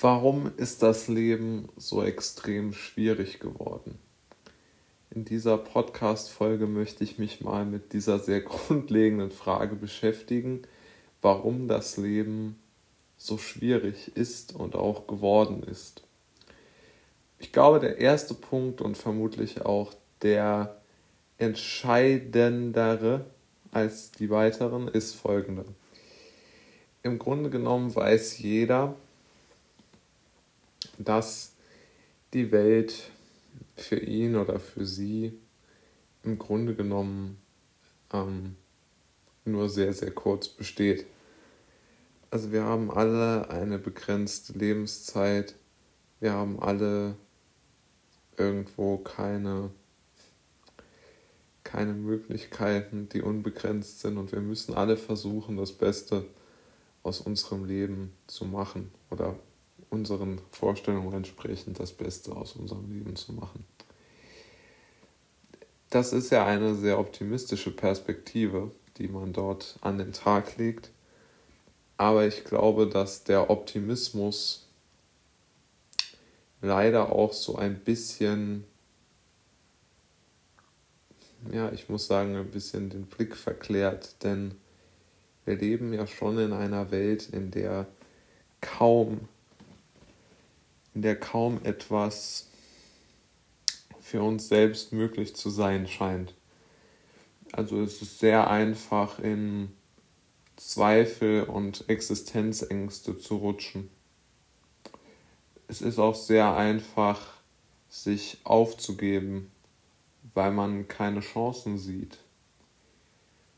[0.00, 3.98] Warum ist das Leben so extrem schwierig geworden?
[5.10, 10.62] In dieser Podcast-Folge möchte ich mich mal mit dieser sehr grundlegenden Frage beschäftigen,
[11.20, 12.60] warum das Leben
[13.16, 16.04] so schwierig ist und auch geworden ist.
[17.40, 19.92] Ich glaube, der erste Punkt und vermutlich auch
[20.22, 20.80] der
[21.38, 23.26] entscheidendere
[23.72, 25.64] als die weiteren ist folgender.
[27.02, 28.94] Im Grunde genommen weiß jeder,
[30.98, 31.54] dass
[32.34, 33.10] die Welt
[33.76, 35.38] für ihn oder für sie
[36.22, 37.40] im Grunde genommen
[38.12, 38.56] ähm,
[39.44, 41.06] nur sehr, sehr kurz besteht.
[42.30, 45.54] Also wir haben alle eine begrenzte Lebenszeit,
[46.20, 47.16] wir haben alle
[48.36, 49.70] irgendwo keine,
[51.64, 56.24] keine Möglichkeiten, die unbegrenzt sind und wir müssen alle versuchen, das Beste
[57.02, 59.38] aus unserem Leben zu machen oder
[59.90, 63.64] unseren Vorstellungen entsprechend das Beste aus unserem Leben zu machen.
[65.90, 70.90] Das ist ja eine sehr optimistische Perspektive, die man dort an den Tag legt.
[71.96, 74.66] Aber ich glaube, dass der Optimismus
[76.60, 78.64] leider auch so ein bisschen,
[81.50, 84.54] ja, ich muss sagen, ein bisschen den Blick verklärt, denn
[85.44, 87.86] wir leben ja schon in einer Welt, in der
[88.60, 89.20] kaum
[90.98, 92.48] in der kaum etwas
[94.00, 96.34] für uns selbst möglich zu sein scheint.
[97.52, 99.70] Also es ist sehr einfach in
[100.56, 103.90] Zweifel und Existenzängste zu rutschen.
[105.68, 107.34] Es ist auch sehr einfach,
[107.88, 109.52] sich aufzugeben,
[110.34, 112.18] weil man keine Chancen sieht.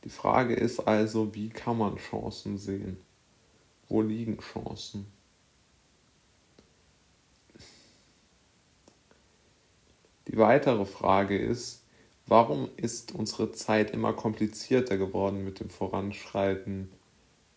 [0.05, 2.99] Die Frage ist also, wie kann man Chancen sehen?
[3.89, 5.11] Wo liegen Chancen?
[10.31, 11.83] Die weitere Frage ist,
[12.27, 16.89] warum ist unsere Zeit immer komplizierter geworden mit dem Voranschreiten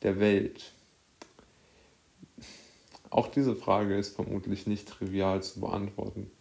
[0.02, 0.74] der Welt?
[3.12, 6.32] Auch diese Frage ist vermutlich nicht trivial zu beantworten.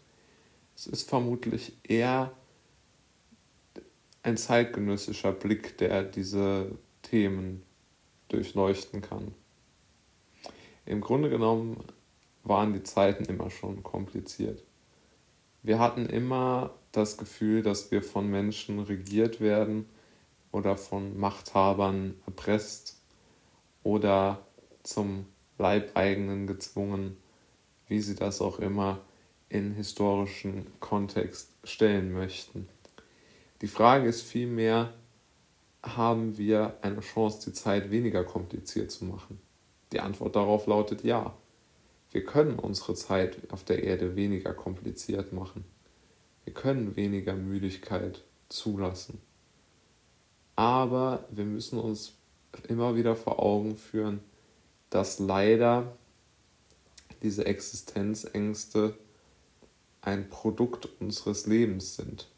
[0.75, 2.32] Es ist vermutlich eher
[4.22, 7.62] ein zeitgenössischer Blick, der diese Themen
[8.28, 9.34] durchleuchten kann.
[10.87, 11.76] Im Grunde genommen
[12.43, 14.62] waren die Zeiten immer schon kompliziert
[15.62, 19.87] wir hatten immer das Gefühl, dass wir von Menschen regiert werden
[20.50, 23.00] oder von Machthabern erpresst
[23.83, 24.45] oder
[24.83, 25.27] zum
[25.59, 27.17] Leibeigenen gezwungen,
[27.89, 29.00] wie sie das auch immer
[29.49, 32.69] in historischen Kontext stellen möchten.
[33.61, 34.93] Die Frage ist vielmehr,
[35.83, 39.41] haben wir eine Chance, die Zeit weniger kompliziert zu machen?
[39.93, 41.34] Die Antwort darauf lautet ja.
[42.12, 45.65] Wir können unsere Zeit auf der Erde weniger kompliziert machen.
[46.45, 49.19] Wir können weniger Müdigkeit zulassen.
[50.55, 52.12] Aber wir müssen uns
[52.69, 54.21] immer wieder vor Augen führen,
[54.91, 55.97] dass leider
[57.23, 58.94] diese Existenzängste
[60.03, 62.29] ein Produkt unseres Lebens sind.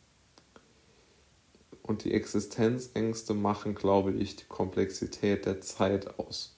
[1.83, 6.57] Und die Existenzängste machen, glaube ich, die Komplexität der Zeit aus.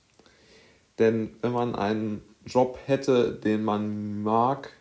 [0.98, 4.72] Denn wenn man einen Job hätte, den man mag,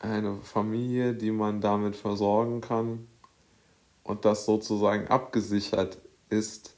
[0.00, 3.06] eine Familie, die man damit versorgen kann
[4.02, 5.98] und das sozusagen abgesichert
[6.28, 6.76] ist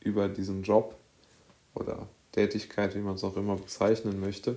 [0.00, 0.96] über diesen Job
[1.74, 4.54] oder Tätigkeit, wie man es auch immer bezeichnen möchte,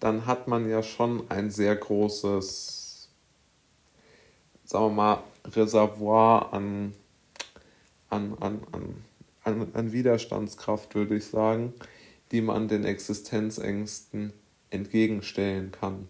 [0.00, 3.08] dann hat man ja schon ein sehr großes,
[4.64, 6.94] sagen wir mal, Reservoir an,
[8.08, 8.60] an, an,
[9.42, 11.74] an, an Widerstandskraft, würde ich sagen,
[12.34, 14.32] die man den Existenzängsten
[14.70, 16.08] entgegenstellen kann,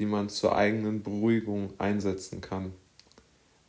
[0.00, 2.72] die man zur eigenen Beruhigung einsetzen kann.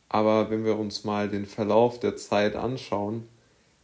[0.08, 3.28] Aber wenn wir uns mal den Verlauf der Zeit anschauen,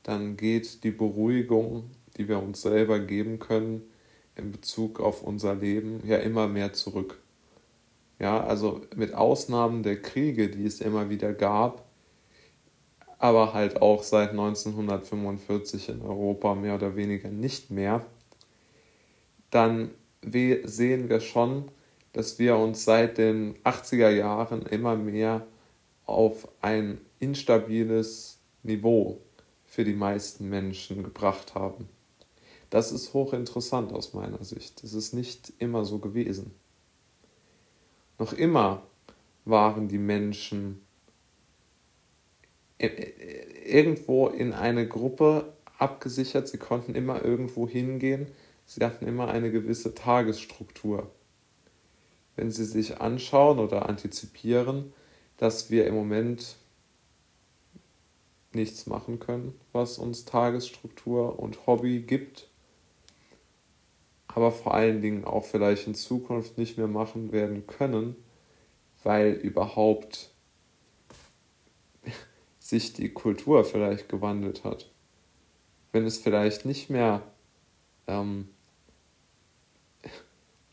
[0.03, 3.83] dann geht die Beruhigung, die wir uns selber geben können,
[4.35, 7.23] in Bezug auf unser Leben ja immer mehr zurück.
[8.19, 11.85] Ja, also mit Ausnahmen der Kriege, die es immer wieder gab,
[13.25, 18.05] aber halt auch seit 1945 in Europa mehr oder weniger nicht mehr,
[19.49, 21.71] dann sehen wir schon,
[22.13, 25.47] dass wir uns seit den 80er Jahren immer mehr
[26.05, 29.23] auf ein instabiles Niveau
[29.65, 31.89] für die meisten Menschen gebracht haben.
[32.69, 34.83] Das ist hochinteressant aus meiner Sicht.
[34.83, 36.55] Das ist nicht immer so gewesen.
[38.19, 38.83] Noch immer
[39.47, 40.84] waren die Menschen
[42.79, 46.49] irgendwo in eine Gruppe abgesichert.
[46.49, 48.27] Sie konnten immer irgendwo hingehen.
[48.67, 51.11] sie hatten immer eine gewisse Tagesstruktur.
[52.37, 54.93] Wenn Sie sich anschauen oder antizipieren,
[55.37, 56.57] dass wir im Moment
[58.53, 62.49] nichts machen können, was uns Tagesstruktur und Hobby gibt,
[64.29, 68.17] aber vor allen Dingen auch vielleicht in Zukunft nicht mehr machen werden können,
[69.05, 70.34] weil überhaupt
[72.65, 74.91] sich die Kultur vielleicht gewandelt hat.
[75.93, 77.21] Wenn es vielleicht nicht mehr
[78.07, 78.49] ähm,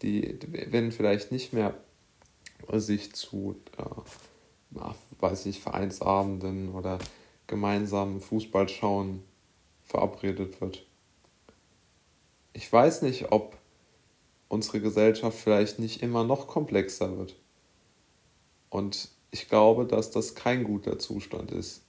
[0.01, 1.73] die, wenn vielleicht nicht mehr
[2.71, 4.81] sich zu, äh,
[5.19, 6.97] weiß ich, Vereinsabenden oder
[7.47, 9.21] gemeinsamen Fußballschauen
[9.83, 10.85] verabredet wird.
[12.53, 13.57] Ich weiß nicht, ob
[14.47, 17.35] unsere Gesellschaft vielleicht nicht immer noch komplexer wird.
[18.69, 21.83] Und ich glaube, dass das kein guter Zustand ist.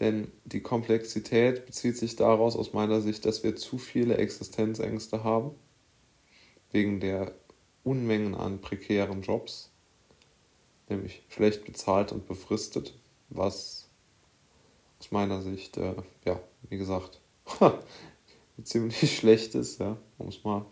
[0.00, 5.52] Denn die Komplexität bezieht sich daraus aus meiner Sicht, dass wir zu viele Existenzängste haben,
[6.72, 7.32] wegen der
[7.84, 9.70] Unmengen an prekären Jobs,
[10.88, 12.94] nämlich schlecht bezahlt und befristet,
[13.28, 13.88] was
[14.98, 15.94] aus meiner Sicht, äh,
[16.24, 17.20] ja, wie gesagt,
[18.64, 20.64] ziemlich schlecht ist, ja, um es mal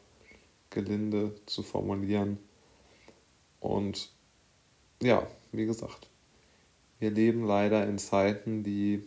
[0.71, 2.39] gelinde zu formulieren.
[3.61, 4.13] Und
[5.03, 6.09] ja, wie gesagt,
[6.99, 9.03] wir leben leider in Zeiten, die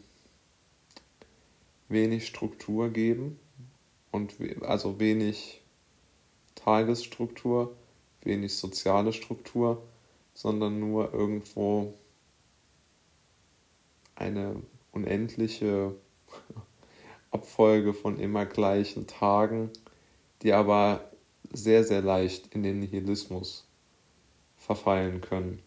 [1.89, 3.39] wenig Struktur geben
[4.11, 5.61] und also wenig
[6.55, 7.75] Tagesstruktur,
[8.21, 9.83] wenig soziale Struktur,
[10.33, 11.93] sondern nur irgendwo
[14.15, 14.55] eine
[14.91, 15.95] unendliche
[17.31, 19.69] Abfolge von immer gleichen Tagen,
[20.41, 21.11] die aber
[21.51, 23.67] sehr, sehr leicht in den Nihilismus
[24.57, 25.61] verfallen können.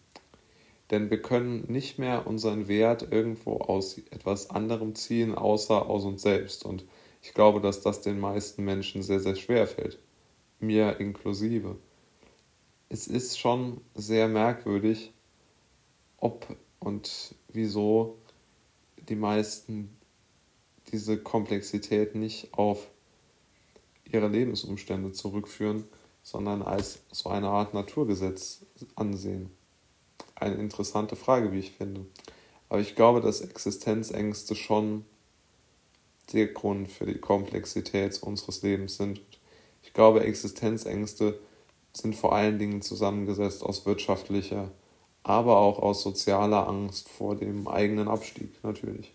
[0.89, 6.21] Denn wir können nicht mehr unseren Wert irgendwo aus etwas anderem ziehen, außer aus uns
[6.21, 6.63] selbst.
[6.63, 6.85] Und
[7.21, 9.99] ich glaube, dass das den meisten Menschen sehr, sehr schwer fällt.
[10.59, 11.77] Mir inklusive.
[12.89, 15.11] Es ist schon sehr merkwürdig,
[16.17, 18.17] ob und wieso
[19.09, 19.97] die meisten
[20.91, 22.89] diese Komplexität nicht auf
[24.05, 25.83] ihre Lebensumstände zurückführen,
[26.23, 29.49] sondern als so eine Art Naturgesetz ansehen.
[30.39, 32.05] Eine interessante Frage, wie ich finde.
[32.69, 35.05] Aber ich glaube, dass Existenzängste schon
[36.33, 39.21] der Grund für die Komplexität unseres Lebens sind.
[39.81, 41.39] Ich glaube, Existenzängste
[41.93, 44.71] sind vor allen Dingen zusammengesetzt aus wirtschaftlicher
[45.27, 49.13] aber auch aus sozialer Angst vor dem eigenen Abstieg natürlich.